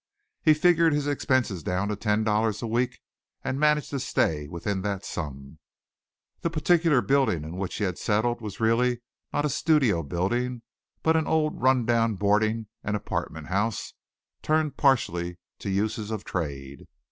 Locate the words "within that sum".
4.47-5.59